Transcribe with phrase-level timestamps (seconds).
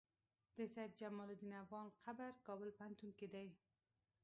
[0.55, 3.47] د سيد جمال الدين افغان قبر کابل پوهنتون کی دی